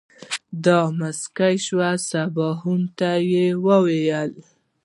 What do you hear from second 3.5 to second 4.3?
ووايه.